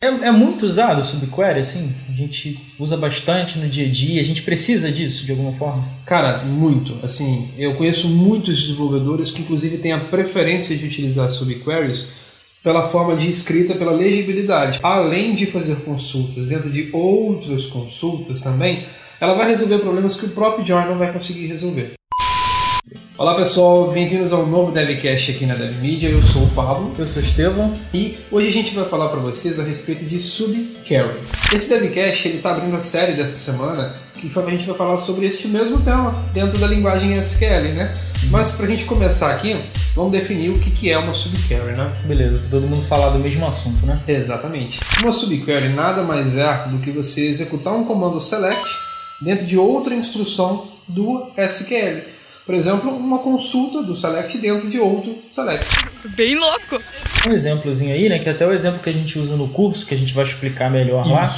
É, 0.00 0.06
é, 0.06 0.30
muito 0.30 0.64
usado 0.64 1.00
o 1.00 1.04
subquery, 1.04 1.58
assim? 1.58 1.92
A 2.08 2.12
gente 2.12 2.56
usa 2.78 2.96
bastante 2.96 3.58
no 3.58 3.68
dia 3.68 3.84
a 3.84 3.90
dia, 3.90 4.20
a 4.20 4.24
gente 4.24 4.42
precisa 4.42 4.92
disso 4.92 5.26
de 5.26 5.32
alguma 5.32 5.52
forma? 5.52 5.84
Cara, 6.06 6.44
muito. 6.44 7.00
Assim, 7.02 7.50
eu 7.58 7.74
conheço 7.74 8.06
muitos 8.06 8.60
desenvolvedores 8.60 9.32
que 9.32 9.42
inclusive 9.42 9.78
têm 9.78 9.90
a 9.90 9.98
preferência 9.98 10.76
de 10.76 10.86
utilizar 10.86 11.28
subqueries 11.28 12.12
pela 12.62 12.88
forma 12.88 13.16
de 13.16 13.28
escrita, 13.28 13.74
pela 13.74 13.90
legibilidade. 13.90 14.78
Além 14.84 15.34
de 15.34 15.46
fazer 15.46 15.80
consultas 15.80 16.46
dentro 16.46 16.70
de 16.70 16.90
outras 16.92 17.66
consultas 17.66 18.40
também, 18.40 18.86
ela 19.20 19.34
vai 19.34 19.48
resolver 19.48 19.78
problemas 19.78 20.14
que 20.14 20.26
o 20.26 20.30
próprio 20.30 20.64
Join 20.64 20.86
não 20.86 20.98
vai 20.98 21.12
conseguir 21.12 21.48
resolver. 21.48 21.94
Olá 23.18 23.34
pessoal, 23.34 23.90
bem-vindos 23.90 24.32
ao 24.32 24.46
novo 24.46 24.70
DevCast 24.70 25.32
aqui 25.32 25.44
na 25.44 25.56
DevMedia. 25.56 26.08
Eu 26.08 26.22
sou 26.22 26.44
o 26.44 26.50
Pablo. 26.50 26.94
Eu 26.96 27.04
sou 27.04 27.20
o 27.20 27.24
Estevão. 27.24 27.76
E 27.92 28.16
hoje 28.30 28.46
a 28.46 28.52
gente 28.52 28.72
vai 28.76 28.88
falar 28.88 29.08
para 29.08 29.18
vocês 29.18 29.58
a 29.58 29.64
respeito 29.64 30.04
de 30.04 30.20
subcarry. 30.20 31.18
Esse 31.52 31.68
DevCast 31.68 32.28
está 32.28 32.52
abrindo 32.52 32.76
a 32.76 32.80
série 32.80 33.14
dessa 33.14 33.36
semana 33.36 33.96
que 34.14 34.30
a 34.38 34.50
gente 34.50 34.64
vai 34.68 34.76
falar 34.76 34.98
sobre 34.98 35.26
este 35.26 35.48
mesmo 35.48 35.80
tema 35.80 36.12
dentro 36.32 36.58
da 36.58 36.68
linguagem 36.68 37.18
SQL, 37.18 37.74
né? 37.74 37.92
Mas 38.30 38.52
para 38.52 38.66
a 38.66 38.68
gente 38.68 38.84
começar 38.84 39.32
aqui, 39.32 39.56
vamos 39.96 40.12
definir 40.12 40.50
o 40.50 40.60
que 40.60 40.88
é 40.88 40.96
uma 40.96 41.12
subquery, 41.12 41.72
né? 41.72 41.92
Beleza, 42.04 42.38
para 42.38 42.50
todo 42.50 42.68
mundo 42.68 42.82
falar 42.82 43.10
do 43.10 43.18
mesmo 43.18 43.44
assunto, 43.44 43.84
né? 43.84 43.98
Exatamente. 44.06 44.78
Uma 45.02 45.10
subquery 45.12 45.70
nada 45.70 46.04
mais 46.04 46.36
é 46.36 46.68
do 46.68 46.78
que 46.78 46.92
você 46.92 47.26
executar 47.26 47.74
um 47.74 47.84
comando 47.84 48.20
select 48.20 48.62
dentro 49.20 49.44
de 49.44 49.58
outra 49.58 49.92
instrução 49.92 50.68
do 50.86 51.26
SQL. 51.36 52.16
Por 52.48 52.54
exemplo, 52.54 52.90
uma 52.96 53.18
consulta 53.18 53.82
do 53.82 53.94
select 53.94 54.38
dentro 54.38 54.70
de 54.70 54.78
outro 54.78 55.18
select. 55.30 55.66
Bem 56.16 56.34
louco! 56.34 56.82
Um 57.28 57.32
exemplozinho 57.32 57.92
aí, 57.92 58.08
né? 58.08 58.18
Que 58.18 58.30
é 58.30 58.32
até 58.32 58.46
o 58.46 58.52
exemplo 58.54 58.80
que 58.80 58.88
a 58.88 58.92
gente 58.92 59.18
usa 59.18 59.36
no 59.36 59.48
curso, 59.48 59.84
que 59.84 59.92
a 59.92 59.98
gente 59.98 60.14
vai 60.14 60.24
explicar 60.24 60.70
melhor 60.70 61.04
isso. 61.04 61.12
lá. 61.12 61.36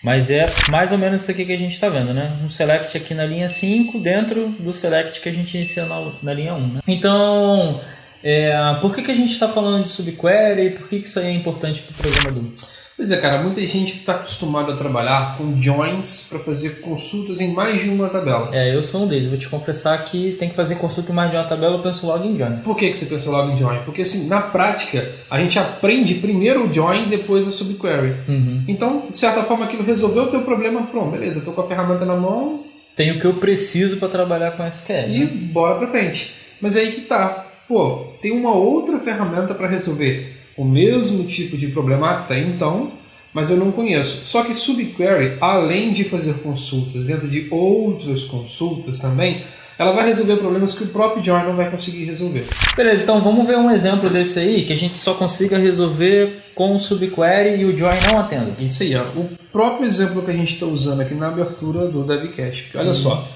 Mas 0.00 0.30
é 0.30 0.48
mais 0.70 0.92
ou 0.92 0.98
menos 0.98 1.22
isso 1.22 1.32
aqui 1.32 1.44
que 1.44 1.52
a 1.52 1.58
gente 1.58 1.72
está 1.72 1.88
vendo, 1.88 2.14
né? 2.14 2.38
Um 2.44 2.48
select 2.48 2.96
aqui 2.96 3.12
na 3.12 3.26
linha 3.26 3.48
5 3.48 3.98
dentro 3.98 4.50
do 4.50 4.72
select 4.72 5.20
que 5.20 5.28
a 5.28 5.32
gente 5.32 5.52
inicia 5.56 5.84
na, 5.84 6.12
na 6.22 6.32
linha 6.32 6.54
1. 6.54 6.60
Né? 6.60 6.80
Então, 6.86 7.80
é, 8.22 8.52
por 8.80 8.94
que, 8.94 9.02
que 9.02 9.10
a 9.10 9.16
gente 9.16 9.32
está 9.32 9.48
falando 9.48 9.82
de 9.82 9.88
subquery? 9.88 10.76
Por 10.78 10.88
que, 10.88 11.00
que 11.00 11.08
isso 11.08 11.18
aí 11.18 11.26
é 11.26 11.32
importante 11.32 11.82
para 11.82 11.90
o 11.90 11.96
programador? 11.96 12.44
Pois 12.96 13.10
é, 13.10 13.18
cara, 13.18 13.42
muita 13.42 13.60
gente 13.66 13.98
está 13.98 14.14
acostumada 14.14 14.72
a 14.72 14.76
trabalhar 14.76 15.36
com 15.36 15.60
joins 15.60 16.26
para 16.30 16.38
fazer 16.38 16.80
consultas 16.80 17.42
em 17.42 17.52
mais 17.52 17.82
de 17.82 17.90
uma 17.90 18.08
tabela. 18.08 18.48
É, 18.54 18.74
eu 18.74 18.80
sou 18.80 19.04
um 19.04 19.06
deles. 19.06 19.26
Vou 19.26 19.36
te 19.36 19.50
confessar 19.50 20.02
que 20.06 20.32
tem 20.38 20.48
que 20.48 20.56
fazer 20.56 20.76
consulta 20.76 21.12
em 21.12 21.14
mais 21.14 21.30
de 21.30 21.36
uma 21.36 21.44
tabela, 21.44 21.76
eu 21.76 21.82
penso 21.82 22.06
logo 22.06 22.24
em 22.24 22.38
join. 22.38 22.56
Por 22.64 22.74
que, 22.74 22.88
que 22.88 22.96
você 22.96 23.04
pensa 23.04 23.30
logo 23.30 23.52
em 23.52 23.58
join? 23.58 23.80
Porque, 23.84 24.00
assim, 24.00 24.26
na 24.28 24.40
prática, 24.40 25.12
a 25.30 25.38
gente 25.38 25.58
aprende 25.58 26.14
primeiro 26.14 26.66
o 26.66 26.72
join, 26.72 27.10
depois 27.10 27.46
a 27.46 27.50
subquery. 27.50 28.14
Uhum. 28.26 28.64
Então, 28.66 29.08
de 29.10 29.16
certa 29.16 29.42
forma, 29.42 29.66
aquilo 29.66 29.84
resolveu 29.84 30.22
o 30.22 30.28
teu 30.28 30.40
problema, 30.40 30.86
pronto, 30.86 31.10
beleza, 31.10 31.40
estou 31.40 31.52
com 31.52 31.60
a 31.60 31.68
ferramenta 31.68 32.06
na 32.06 32.16
mão. 32.16 32.64
Tenho 32.96 33.16
o 33.16 33.20
que 33.20 33.26
eu 33.26 33.34
preciso 33.34 33.98
para 33.98 34.08
trabalhar 34.08 34.52
com 34.52 34.66
SQL. 34.66 35.10
E 35.10 35.18
né? 35.18 35.26
bora 35.52 35.74
para 35.74 35.86
frente. 35.86 36.32
Mas 36.62 36.78
aí 36.78 36.92
que 36.92 37.02
tá. 37.02 37.46
Pô, 37.68 38.14
tem 38.22 38.32
uma 38.32 38.52
outra 38.52 38.98
ferramenta 39.00 39.52
para 39.52 39.68
resolver 39.68 40.45
o 40.56 40.64
mesmo 40.64 41.24
tipo 41.24 41.56
de 41.56 41.68
problema 41.68 42.10
até 42.10 42.40
então, 42.40 42.92
mas 43.32 43.50
eu 43.50 43.56
não 43.58 43.70
conheço. 43.70 44.24
Só 44.24 44.42
que 44.42 44.54
subquery, 44.54 45.36
além 45.40 45.92
de 45.92 46.04
fazer 46.04 46.34
consultas 46.38 47.04
dentro 47.04 47.28
de 47.28 47.48
outras 47.50 48.24
consultas 48.24 48.98
também, 48.98 49.44
ela 49.78 49.92
vai 49.92 50.06
resolver 50.06 50.36
problemas 50.36 50.72
que 50.72 50.84
o 50.84 50.86
próprio 50.86 51.22
Join 51.22 51.44
não 51.44 51.54
vai 51.54 51.70
conseguir 51.70 52.04
resolver. 52.04 52.46
Beleza, 52.74 53.02
então 53.02 53.20
vamos 53.20 53.46
ver 53.46 53.58
um 53.58 53.70
exemplo 53.70 54.08
desse 54.08 54.38
aí 54.38 54.64
que 54.64 54.72
a 54.72 54.76
gente 54.76 54.96
só 54.96 55.12
consiga 55.12 55.58
resolver 55.58 56.44
com 56.54 56.74
o 56.74 56.80
subquery 56.80 57.60
e 57.60 57.64
o 57.66 57.76
Join 57.76 57.98
não 58.10 58.20
atenda. 58.20 58.54
Isso 58.58 58.82
aí, 58.82 58.96
ó. 58.96 59.02
o 59.02 59.28
próprio 59.52 59.86
exemplo 59.86 60.22
que 60.22 60.30
a 60.30 60.34
gente 60.34 60.54
está 60.54 60.64
usando 60.64 61.02
aqui 61.02 61.14
na 61.14 61.28
abertura 61.28 61.86
do 61.88 62.04
DevCast. 62.04 62.62
Porque 62.62 62.78
olha 62.78 62.88
uhum. 62.88 62.94
só, 62.94 63.28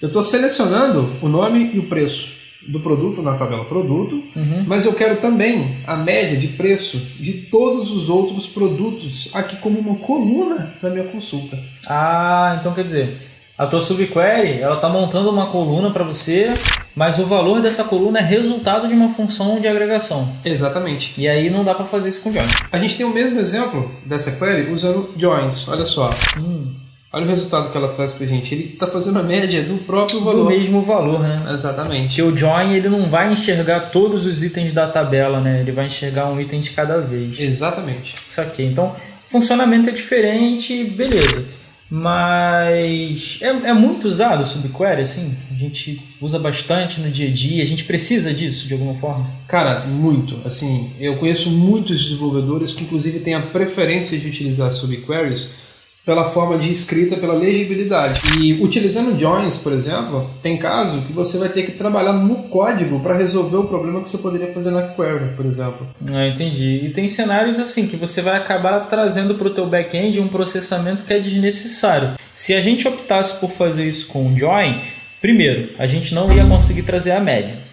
eu 0.00 0.06
estou 0.06 0.22
selecionando 0.22 1.16
o 1.20 1.28
nome 1.28 1.70
e 1.74 1.78
o 1.78 1.86
preço 1.86 2.43
do 2.68 2.80
produto 2.80 3.22
na 3.22 3.34
tabela 3.34 3.64
produto, 3.64 4.22
uhum. 4.34 4.64
mas 4.66 4.84
eu 4.84 4.94
quero 4.94 5.16
também 5.16 5.78
a 5.86 5.96
média 5.96 6.36
de 6.36 6.48
preço 6.48 6.98
de 7.18 7.32
todos 7.32 7.90
os 7.90 8.08
outros 8.08 8.46
produtos 8.46 9.30
aqui 9.34 9.56
como 9.56 9.78
uma 9.78 9.96
coluna 9.96 10.74
na 10.82 10.90
minha 10.90 11.04
consulta. 11.04 11.58
Ah, 11.86 12.56
então 12.58 12.72
quer 12.74 12.84
dizer, 12.84 13.18
a 13.56 13.66
tua 13.66 13.80
subquery 13.80 14.60
ela 14.60 14.74
está 14.76 14.88
montando 14.88 15.30
uma 15.30 15.50
coluna 15.50 15.92
para 15.92 16.02
você, 16.02 16.52
mas 16.94 17.18
o 17.18 17.26
valor 17.26 17.60
dessa 17.60 17.84
coluna 17.84 18.18
é 18.18 18.22
resultado 18.22 18.88
de 18.88 18.94
uma 18.94 19.10
função 19.10 19.60
de 19.60 19.68
agregação. 19.68 20.28
Exatamente. 20.44 21.14
E 21.16 21.28
aí 21.28 21.48
não 21.50 21.64
dá 21.64 21.74
para 21.74 21.84
fazer 21.84 22.08
isso 22.08 22.22
com 22.22 22.32
joins. 22.32 22.52
A 22.72 22.78
gente 22.78 22.96
tem 22.96 23.06
o 23.06 23.14
mesmo 23.14 23.38
exemplo 23.38 23.90
dessa 24.04 24.32
query 24.32 24.72
usando 24.72 25.10
joins. 25.16 25.68
Olha 25.68 25.84
só. 25.84 26.10
Hum. 26.36 26.83
Olha 27.14 27.26
o 27.26 27.28
resultado 27.28 27.70
que 27.70 27.76
ela 27.76 27.86
traz 27.88 28.12
pra 28.12 28.26
gente. 28.26 28.52
Ele 28.52 28.70
está 28.72 28.88
fazendo 28.88 29.20
a 29.20 29.22
média 29.22 29.62
do 29.62 29.78
próprio 29.84 30.18
valor. 30.18 30.50
Do 30.50 30.58
mesmo 30.58 30.82
valor, 30.82 31.20
né? 31.20 31.46
Exatamente. 31.54 32.08
Porque 32.08 32.22
o 32.22 32.36
join 32.36 32.72
ele 32.72 32.88
não 32.88 33.08
vai 33.08 33.32
enxergar 33.32 33.92
todos 33.92 34.26
os 34.26 34.42
itens 34.42 34.72
da 34.72 34.88
tabela, 34.88 35.40
né? 35.40 35.60
Ele 35.60 35.70
vai 35.70 35.86
enxergar 35.86 36.28
um 36.28 36.40
item 36.40 36.58
de 36.58 36.70
cada 36.70 36.98
vez. 36.98 37.38
Exatamente. 37.38 38.14
Isso 38.14 38.40
aqui. 38.40 38.64
Então, 38.64 38.96
funcionamento 39.28 39.88
é 39.88 39.92
diferente, 39.92 40.82
beleza. 40.82 41.46
Mas 41.88 43.38
é, 43.40 43.68
é 43.68 43.72
muito 43.72 44.08
usado 44.08 44.42
o 44.42 44.46
subquery, 44.46 45.02
assim? 45.02 45.36
A 45.52 45.54
gente 45.54 46.02
usa 46.20 46.40
bastante 46.40 47.00
no 47.00 47.08
dia 47.08 47.28
a 47.28 47.32
dia, 47.32 47.62
a 47.62 47.66
gente 47.66 47.84
precisa 47.84 48.34
disso 48.34 48.66
de 48.66 48.72
alguma 48.72 48.94
forma? 48.94 49.30
Cara, 49.46 49.86
muito. 49.86 50.36
Assim, 50.44 50.90
eu 50.98 51.14
conheço 51.14 51.48
muitos 51.48 52.02
desenvolvedores 52.02 52.72
que 52.72 52.82
inclusive 52.82 53.20
têm 53.20 53.34
a 53.34 53.40
preferência 53.40 54.18
de 54.18 54.26
utilizar 54.26 54.72
subqueries 54.72 55.62
pela 56.04 56.30
forma 56.30 56.58
de 56.58 56.70
escrita, 56.70 57.16
pela 57.16 57.34
legibilidade. 57.34 58.20
E 58.38 58.62
utilizando 58.62 59.18
joins, 59.18 59.56
por 59.56 59.72
exemplo, 59.72 60.30
tem 60.42 60.58
caso 60.58 61.00
que 61.02 61.12
você 61.12 61.38
vai 61.38 61.48
ter 61.48 61.62
que 61.62 61.72
trabalhar 61.72 62.12
no 62.12 62.44
código 62.44 63.00
para 63.00 63.16
resolver 63.16 63.56
o 63.56 63.64
problema 63.64 64.02
que 64.02 64.08
você 64.08 64.18
poderia 64.18 64.52
fazer 64.52 64.70
na 64.70 64.88
query, 64.88 65.34
por 65.34 65.46
exemplo. 65.46 65.86
Ah, 66.12 66.26
entendi. 66.26 66.82
E 66.84 66.90
tem 66.90 67.08
cenários 67.08 67.58
assim 67.58 67.86
que 67.86 67.96
você 67.96 68.20
vai 68.20 68.36
acabar 68.36 68.80
trazendo 68.80 69.34
para 69.34 69.48
o 69.48 69.54
teu 69.54 69.66
back-end 69.66 70.20
um 70.20 70.28
processamento 70.28 71.04
que 71.04 71.14
é 71.14 71.18
desnecessário. 71.18 72.10
Se 72.34 72.52
a 72.52 72.60
gente 72.60 72.86
optasse 72.86 73.40
por 73.40 73.50
fazer 73.50 73.88
isso 73.88 74.06
com 74.08 74.26
um 74.26 74.38
join, 74.38 74.82
primeiro, 75.22 75.70
a 75.78 75.86
gente 75.86 76.14
não 76.14 76.30
ia 76.30 76.44
conseguir 76.44 76.82
trazer 76.82 77.12
a 77.12 77.20
média. 77.20 77.64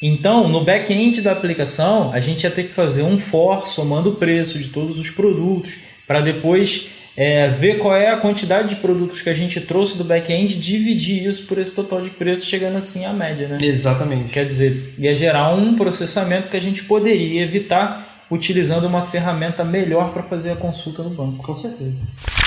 Então, 0.00 0.46
no 0.46 0.64
back-end 0.64 1.22
da 1.22 1.32
aplicação, 1.32 2.12
a 2.12 2.20
gente 2.20 2.44
ia 2.44 2.50
ter 2.50 2.64
que 2.64 2.72
fazer 2.72 3.02
um 3.02 3.18
for 3.18 3.66
somando 3.66 4.10
o 4.10 4.14
preço 4.14 4.58
de 4.58 4.68
todos 4.68 4.98
os 4.98 5.10
produtos 5.10 5.78
para 6.06 6.20
depois 6.20 6.88
é, 7.18 7.48
ver 7.48 7.78
qual 7.78 7.96
é 7.96 8.12
a 8.12 8.16
quantidade 8.16 8.68
de 8.68 8.76
produtos 8.76 9.20
que 9.20 9.28
a 9.28 9.34
gente 9.34 9.60
trouxe 9.60 9.98
do 9.98 10.04
back-end, 10.04 10.54
dividir 10.54 11.26
isso 11.26 11.48
por 11.48 11.58
esse 11.58 11.74
total 11.74 12.00
de 12.00 12.10
preço, 12.10 12.46
chegando 12.46 12.76
assim 12.76 13.04
à 13.04 13.12
média, 13.12 13.48
né? 13.48 13.58
Exatamente. 13.60 14.28
Quer 14.28 14.46
dizer, 14.46 14.94
ia 14.96 15.12
gerar 15.16 15.52
um 15.52 15.74
processamento 15.74 16.48
que 16.48 16.56
a 16.56 16.60
gente 16.60 16.84
poderia 16.84 17.42
evitar 17.42 18.24
utilizando 18.30 18.86
uma 18.86 19.02
ferramenta 19.02 19.64
melhor 19.64 20.12
para 20.12 20.22
fazer 20.22 20.52
a 20.52 20.56
consulta 20.56 21.02
no 21.02 21.10
banco. 21.10 21.42
Com 21.42 21.54
certeza. 21.56 21.96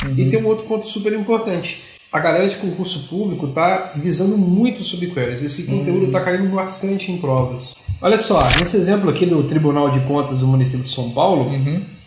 Uhum. 0.05 0.17
E 0.17 0.29
tem 0.29 0.41
um 0.41 0.47
outro 0.47 0.65
ponto 0.65 0.85
super 0.85 1.11
importante. 1.11 1.83
A 2.09 2.19
galera 2.21 2.47
de 2.47 2.55
concurso 2.55 3.09
público 3.09 3.47
está 3.47 3.91
visando 3.97 4.37
muito 4.37 4.85
subqueries. 4.85 5.43
Esse 5.43 5.65
conteúdo 5.65 6.05
está 6.05 6.19
uhum. 6.19 6.25
caindo 6.25 6.55
bastante 6.55 7.11
em 7.11 7.17
provas. 7.17 7.75
Olha 8.01 8.17
só, 8.17 8.47
nesse 8.57 8.77
exemplo 8.77 9.09
aqui 9.09 9.25
do 9.25 9.43
Tribunal 9.43 9.91
de 9.91 9.99
Contas 10.01 10.39
do 10.39 10.47
município 10.47 10.85
de 10.85 10.91
São 10.91 11.09
Paulo, 11.09 11.49
uhum 11.49 11.99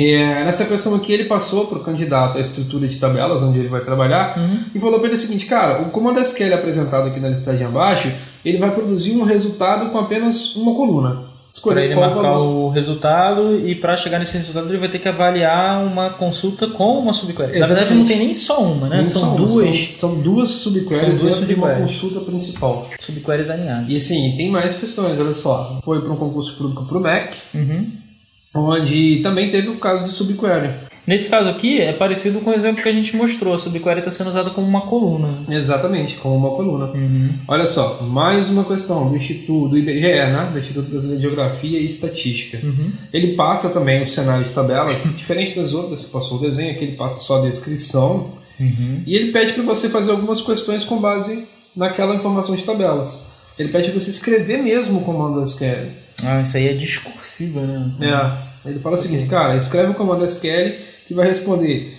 é, 0.00 0.44
nessa 0.44 0.64
questão 0.64 0.94
aqui, 0.94 1.12
ele 1.12 1.24
passou 1.24 1.66
para 1.66 1.78
o 1.78 1.82
candidato 1.82 2.38
a 2.38 2.40
estrutura 2.40 2.86
de 2.86 2.98
tabelas, 2.98 3.42
onde 3.42 3.58
ele 3.58 3.66
vai 3.66 3.80
trabalhar, 3.80 4.38
uhum. 4.38 4.60
e 4.72 4.78
falou 4.78 5.00
para 5.00 5.08
ele 5.08 5.16
o 5.16 5.18
seguinte: 5.18 5.46
cara, 5.46 5.82
o 5.82 5.90
comando 5.90 6.20
SQL 6.20 6.54
apresentado 6.54 7.08
aqui 7.08 7.18
na 7.18 7.30
listagem 7.30 7.66
abaixo, 7.66 8.12
ele 8.44 8.58
vai 8.58 8.70
produzir 8.70 9.16
um 9.16 9.24
resultado 9.24 9.90
com 9.90 9.98
apenas 9.98 10.54
uma 10.54 10.72
coluna. 10.72 11.26
Escolher 11.50 11.86
ele 11.86 11.96
marcar 11.96 12.20
valor. 12.20 12.66
o 12.66 12.68
resultado 12.68 13.58
e 13.66 13.74
para 13.74 13.96
chegar 13.96 14.20
nesse 14.20 14.36
resultado 14.36 14.68
ele 14.68 14.78
vai 14.78 14.88
ter 14.88 14.98
que 15.00 15.08
avaliar 15.08 15.82
uma 15.84 16.10
consulta 16.10 16.68
com 16.68 16.98
uma 17.00 17.12
subquery. 17.12 17.56
Exatamente. 17.56 17.60
Na 17.60 17.66
verdade 17.66 17.94
não 17.94 18.06
tem 18.06 18.18
nem 18.18 18.34
só 18.34 18.62
uma, 18.62 18.86
né? 18.86 19.02
São, 19.02 19.34
duas. 19.34 19.52
São, 19.96 20.10
são, 20.10 20.20
duas 20.20 20.48
subqueries 20.50 21.18
dentro 21.18 21.46
de 21.46 21.54
uma 21.54 21.70
consulta 21.70 22.20
principal. 22.20 22.88
Subqueries 23.00 23.50
alinhadas. 23.50 23.86
E 23.88 23.96
assim, 23.96 24.34
tem 24.36 24.48
mais 24.50 24.76
questões, 24.76 25.18
olha 25.18 25.34
só. 25.34 25.80
Foi 25.82 26.00
para 26.02 26.12
um 26.12 26.16
concurso 26.16 26.54
público 26.56 26.84
para 26.84 26.98
o 26.98 27.00
Mac. 27.00 27.34
Uhum 27.52 28.07
onde 28.56 29.20
também 29.22 29.50
teve 29.50 29.68
o 29.68 29.76
caso 29.76 30.04
de 30.04 30.12
subquery. 30.12 30.88
Nesse 31.08 31.30
caso 31.30 31.48
aqui, 31.48 31.80
é 31.80 31.90
parecido 31.90 32.40
com 32.40 32.50
o 32.50 32.52
exemplo 32.52 32.82
que 32.82 32.88
a 32.88 32.92
gente 32.92 33.16
mostrou. 33.16 33.54
A 33.54 33.58
subquery 33.58 34.00
está 34.00 34.10
sendo 34.10 34.28
usada 34.28 34.50
como 34.50 34.66
uma 34.66 34.82
coluna. 34.82 35.40
Exatamente, 35.48 36.16
como 36.16 36.36
uma 36.36 36.50
coluna. 36.54 36.84
Uhum. 36.92 37.30
Olha 37.48 37.66
só, 37.66 38.02
mais 38.02 38.50
uma 38.50 38.62
questão 38.62 39.08
do 39.08 39.16
Instituto, 39.16 39.70
do 39.70 39.78
IBGE, 39.78 40.02
né? 40.02 40.50
do 40.52 40.58
Instituto 40.58 40.90
Brasileiro 40.90 41.22
de 41.22 41.26
Geografia 41.26 41.80
e 41.80 41.86
Estatística. 41.86 42.58
Uhum. 42.62 42.92
Ele 43.10 43.34
passa 43.34 43.70
também 43.70 44.02
o 44.02 44.06
cenário 44.06 44.44
de 44.44 44.50
tabelas, 44.50 45.02
diferente 45.16 45.56
das 45.56 45.72
outras, 45.72 46.04
passou 46.04 46.36
o 46.36 46.40
desenho 46.42 46.72
aqui, 46.72 46.84
ele 46.84 46.96
passa 46.96 47.20
só 47.20 47.38
a 47.38 47.48
descrição. 47.48 48.30
Uhum. 48.60 49.02
E 49.06 49.16
ele 49.16 49.32
pede 49.32 49.54
para 49.54 49.62
você 49.62 49.88
fazer 49.88 50.10
algumas 50.10 50.42
questões 50.42 50.84
com 50.84 50.98
base 50.98 51.48
naquela 51.74 52.14
informação 52.16 52.54
de 52.54 52.64
tabelas. 52.64 53.30
Ele 53.58 53.68
pede 53.70 53.90
você 53.90 54.10
escrever 54.10 54.58
mesmo 54.58 55.00
o 55.00 55.04
comando 55.04 55.42
SQL. 55.42 55.88
Ah, 56.22 56.40
isso 56.40 56.56
aí 56.56 56.68
é 56.68 56.72
discursiva, 56.72 57.60
né? 57.60 57.92
É, 58.00 58.68
Ele 58.70 58.78
fala 58.78 58.94
Isso 58.94 59.04
o 59.04 59.06
seguinte, 59.06 59.22
aqui. 59.22 59.30
cara, 59.30 59.56
escreve 59.56 59.90
o 59.90 59.94
comando 59.94 60.24
SQL 60.24 60.74
que 61.06 61.14
vai 61.14 61.26
responder 61.26 61.96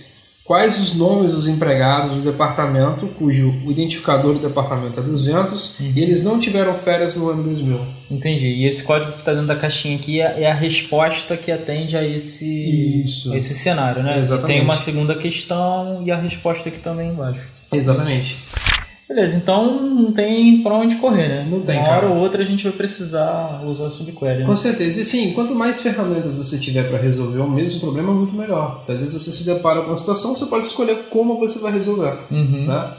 quais 0.49 0.79
os 0.79 0.95
nomes 0.95 1.31
dos 1.31 1.47
empregados 1.47 2.15
do 2.15 2.21
departamento 2.21 3.05
cujo 3.19 3.53
identificador 3.67 4.33
do 4.33 4.39
departamento 4.39 4.99
é 4.99 5.03
200 5.03 5.79
uhum. 5.79 5.93
e 5.95 6.01
eles 6.01 6.23
não 6.23 6.39
tiveram 6.39 6.73
férias 6.73 7.15
no 7.15 7.29
ano 7.29 7.43
2000. 7.43 7.79
Entendi. 8.09 8.47
E 8.47 8.65
esse 8.65 8.83
código 8.83 9.11
que 9.11 9.19
está 9.19 9.31
dentro 9.31 9.47
da 9.47 9.55
caixinha 9.55 9.95
aqui 9.95 10.19
é, 10.19 10.41
é, 10.41 10.51
a 10.51 10.53
resposta 10.55 11.37
que 11.37 11.51
atende 11.51 11.95
a 11.95 12.03
esse, 12.03 13.03
Isso. 13.03 13.35
esse 13.35 13.53
cenário, 13.53 14.01
né? 14.01 14.19
Exatamente. 14.19 14.47
tem 14.47 14.63
uma 14.63 14.75
segunda 14.75 15.13
questão 15.13 16.01
e 16.03 16.09
a 16.09 16.17
resposta 16.17 16.69
aqui 16.69 16.79
também 16.79 17.11
embaixo. 17.11 17.41
Exatamente. 17.71 18.35
Isso. 18.35 18.68
Beleza, 19.09 19.37
então 19.37 19.83
não 19.83 20.11
tem 20.11 20.61
para 20.61 20.75
onde 20.75 20.97
correr, 20.97 21.27
né? 21.27 21.47
Não 21.49 21.61
tem. 21.61 21.79
Uma 21.79 21.89
hora 21.89 22.07
ou 22.09 22.17
outra 22.17 22.43
a 22.43 22.45
gente 22.45 22.63
vai 22.63 22.73
precisar 22.73 23.63
usar 23.65 23.89
subquery. 23.89 24.41
Né? 24.41 24.45
Com 24.45 24.55
certeza. 24.55 25.01
E 25.01 25.03
sim, 25.03 25.33
quanto 25.33 25.55
mais 25.55 25.81
ferramentas 25.81 26.37
você 26.37 26.59
tiver 26.59 26.83
para 26.87 26.99
resolver 26.99 27.39
o 27.39 27.49
mesmo 27.49 27.79
problema, 27.79 28.13
muito 28.13 28.35
melhor. 28.35 28.83
Às 28.87 28.99
vezes 28.99 29.15
você 29.15 29.31
se 29.31 29.43
depara 29.43 29.81
com 29.81 29.87
uma 29.87 29.97
situação, 29.97 30.37
você 30.37 30.45
pode 30.45 30.67
escolher 30.67 31.07
como 31.09 31.39
você 31.39 31.57
vai 31.57 31.71
resolver. 31.71 32.19
Uhum. 32.29 32.67
Né? 32.67 32.93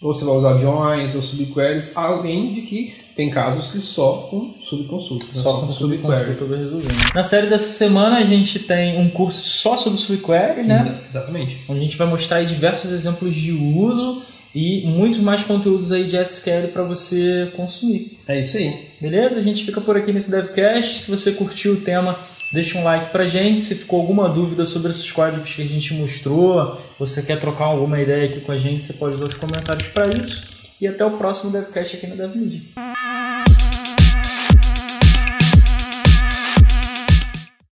Ou 0.00 0.14
você 0.14 0.24
vai 0.24 0.36
usar 0.36 0.56
joins 0.60 1.16
ou 1.16 1.20
subqueries, 1.20 1.96
além 1.96 2.54
de 2.54 2.62
que 2.62 2.94
tem 3.16 3.28
casos 3.28 3.72
que 3.72 3.80
só 3.80 4.28
com 4.30 4.54
subconsulta. 4.60 5.26
Né? 5.26 5.32
Só, 5.32 5.42
só, 5.42 5.60
com 5.62 5.68
subconsulta 5.68 6.44
vai 6.44 6.58
resolver. 6.58 6.86
Né? 6.86 6.98
Na 7.12 7.24
série 7.24 7.48
dessa 7.48 7.70
semana 7.70 8.18
a 8.18 8.24
gente 8.24 8.60
tem 8.60 9.00
um 9.00 9.10
curso 9.10 9.42
só 9.42 9.76
sobre 9.76 9.98
subquery, 9.98 10.62
né? 10.62 10.76
Exa 10.76 11.00
exatamente. 11.10 11.58
Onde 11.68 11.80
a 11.80 11.82
gente 11.82 11.96
vai 11.96 12.06
mostrar 12.06 12.40
diversos 12.44 12.92
exemplos 12.92 13.34
de 13.34 13.50
uso 13.50 14.22
e 14.54 14.82
muitos 14.86 15.20
mais 15.20 15.44
conteúdos 15.44 15.92
aí 15.92 16.04
de 16.04 16.16
SQL 16.16 16.68
para 16.72 16.82
você 16.82 17.50
consumir. 17.56 18.18
É 18.26 18.40
isso 18.40 18.56
aí. 18.56 18.74
Beleza? 19.00 19.38
A 19.38 19.40
gente 19.40 19.64
fica 19.64 19.80
por 19.80 19.96
aqui 19.96 20.12
nesse 20.12 20.30
DevCast. 20.30 20.98
Se 20.98 21.10
você 21.10 21.32
curtiu 21.32 21.74
o 21.74 21.80
tema, 21.80 22.18
deixa 22.52 22.78
um 22.78 22.84
like 22.84 23.10
pra 23.10 23.26
gente. 23.26 23.62
Se 23.62 23.74
ficou 23.74 24.00
alguma 24.00 24.28
dúvida 24.28 24.64
sobre 24.64 24.90
esses 24.90 25.10
códigos 25.10 25.54
que 25.54 25.62
a 25.62 25.68
gente 25.68 25.94
mostrou, 25.94 26.80
você 26.98 27.22
quer 27.22 27.38
trocar 27.38 27.66
alguma 27.66 28.00
ideia 28.00 28.26
aqui 28.26 28.40
com 28.40 28.52
a 28.52 28.56
gente, 28.56 28.84
você 28.84 28.94
pode 28.94 29.14
usar 29.14 29.24
os 29.24 29.34
comentários 29.34 29.88
para 29.88 30.08
isso. 30.16 30.48
E 30.80 30.86
até 30.86 31.04
o 31.04 31.12
próximo 31.12 31.52
DevCast 31.52 31.96
aqui 31.96 32.06
no 32.06 32.16
DevMedia. 32.16 32.62